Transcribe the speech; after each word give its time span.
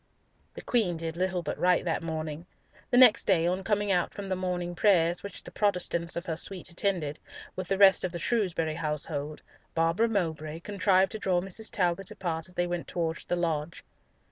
The 0.55 0.63
Queen 0.63 0.97
did 0.97 1.15
little 1.15 1.43
but 1.43 1.59
write 1.59 1.85
that 1.85 2.01
morning. 2.01 2.47
The 2.89 2.97
next 2.97 3.27
day, 3.27 3.45
on 3.45 3.61
coming 3.61 3.91
out 3.91 4.15
from 4.15 4.29
morning 4.35 4.73
prayers, 4.73 5.21
which 5.21 5.43
the 5.43 5.51
Protestants 5.51 6.15
of 6.15 6.25
her 6.25 6.35
suite 6.35 6.69
attended, 6.71 7.19
with 7.55 7.67
the 7.67 7.77
rest 7.77 8.03
of 8.03 8.11
the 8.11 8.17
Shrewsbury 8.17 8.73
household, 8.77 9.43
Barbara 9.75 10.09
Mowbray 10.09 10.61
contrived 10.61 11.11
to 11.11 11.19
draw 11.19 11.39
Mrs. 11.39 11.69
Talbot 11.69 12.09
apart 12.09 12.47
as 12.47 12.55
they 12.55 12.65
went 12.65 12.87
towards 12.87 13.25
the 13.25 13.35
lodge. 13.35 13.83